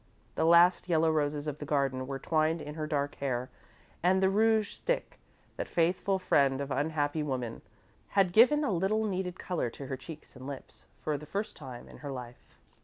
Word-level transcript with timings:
The 0.33 0.45
last 0.47 0.89
yellow 0.89 1.11
roses 1.11 1.45
of 1.45 1.59
the 1.59 1.65
garden 1.65 2.07
were 2.07 2.17
twined 2.17 2.59
in 2.59 2.73
her 2.73 2.87
dark 2.87 3.13
hair, 3.17 3.51
and 4.01 4.19
the 4.19 4.31
rouge 4.31 4.73
stick, 4.73 5.19
that 5.57 5.67
faithful 5.67 6.17
friend 6.17 6.59
of 6.59 6.71
unhappy 6.71 7.21
woman, 7.21 7.61
had 8.17 8.33
given 8.33 8.63
a 8.63 8.71
little 8.71 9.05
needed 9.05 9.37
colour 9.37 9.69
to 9.69 9.85
her 9.85 9.97
cheeks 9.97 10.35
and 10.35 10.47
lips, 10.47 10.85
for 11.03 11.19
the 11.19 11.27
first 11.27 11.55
time 11.55 11.87
in 11.87 11.97
her 11.97 12.11
life. 12.11 12.57